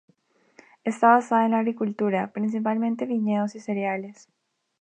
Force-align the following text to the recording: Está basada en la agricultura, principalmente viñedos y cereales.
Está 0.83 1.09
basada 1.09 1.45
en 1.45 1.51
la 1.51 1.59
agricultura, 1.59 2.33
principalmente 2.33 3.05
viñedos 3.05 3.53
y 3.53 3.59
cereales. 3.59 4.29